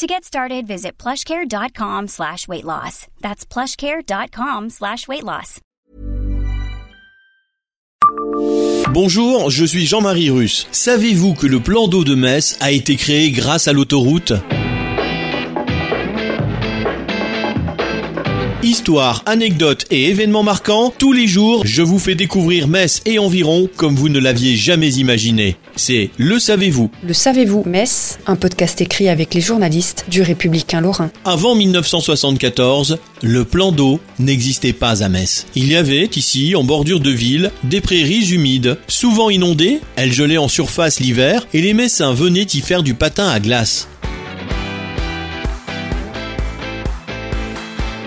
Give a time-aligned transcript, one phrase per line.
[0.00, 3.06] To get started, visit plushcare.com slash weight loss.
[3.20, 5.60] That's plushcare.com slash weight loss.
[8.94, 10.66] Bonjour, je suis Jean-Marie Russe.
[10.72, 14.32] Savez-vous que le plan d'eau de Metz a été créé grâce à l'autoroute?
[18.62, 23.70] Histoire, anecdotes et événements marquants, tous les jours, je vous fais découvrir Metz et environ
[23.74, 25.56] comme vous ne l'aviez jamais imaginé.
[25.76, 26.90] C'est Le Savez-vous.
[27.02, 31.10] Le Savez-vous Metz, un podcast écrit avec les journalistes du Républicain Lorrain.
[31.24, 35.46] Avant 1974, le plan d'eau n'existait pas à Metz.
[35.54, 40.36] Il y avait ici, en bordure de ville, des prairies humides, souvent inondées, elles gelaient
[40.36, 43.88] en surface l'hiver et les Messins venaient y faire du patin à glace.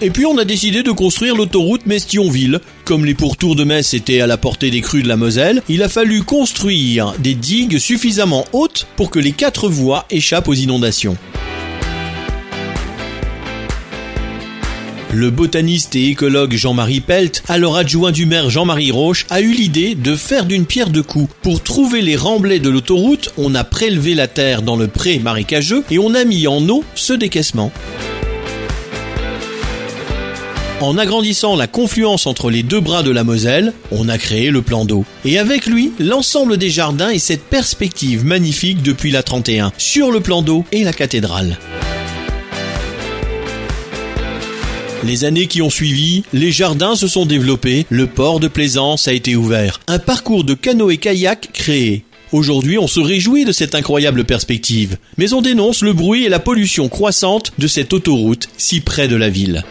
[0.00, 2.60] Et puis on a décidé de construire l'autoroute Metz-Thionville.
[2.84, 5.82] Comme les pourtours de Metz étaient à la portée des crues de la Moselle, il
[5.82, 11.16] a fallu construire des digues suffisamment hautes pour que les quatre voies échappent aux inondations.
[15.12, 19.94] Le botaniste et écologue Jean-Marie Pelt, alors adjoint du maire Jean-Marie Roche, a eu l'idée
[19.94, 21.32] de faire d'une pierre deux coups.
[21.40, 25.84] Pour trouver les remblais de l'autoroute, on a prélevé la terre dans le pré marécageux
[25.88, 27.70] et on a mis en eau ce décaissement.
[30.84, 34.60] En agrandissant la confluence entre les deux bras de la Moselle, on a créé le
[34.60, 35.06] plan d'eau.
[35.24, 40.20] Et avec lui, l'ensemble des jardins et cette perspective magnifique depuis la 31, sur le
[40.20, 41.56] plan d'eau et la cathédrale.
[45.04, 49.14] Les années qui ont suivi, les jardins se sont développés, le port de plaisance a
[49.14, 52.04] été ouvert, un parcours de canoë-kayak créé.
[52.30, 56.40] Aujourd'hui, on se réjouit de cette incroyable perspective, mais on dénonce le bruit et la
[56.40, 59.64] pollution croissante de cette autoroute si près de la ville.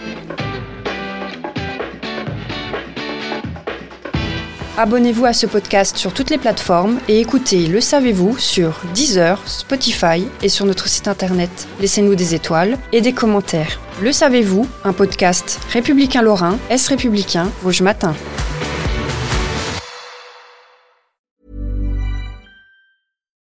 [4.75, 10.27] Abonnez-vous à ce podcast sur toutes les plateformes et écoutez Le Savez-vous sur Deezer, Spotify
[10.41, 11.67] et sur notre site internet.
[11.79, 13.79] Laissez-nous des étoiles et des commentaires.
[14.01, 18.15] Le Savez-vous, un podcast républicain lorrain, Est républicain, Vosges Matin.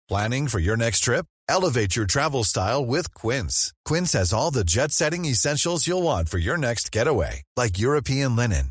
[0.09, 1.27] Planning for your next trip?
[1.51, 3.75] Elevate your travel style with Quince.
[3.85, 8.71] Quince has all the jet-setting essentials you'll want for your next getaway, like European linen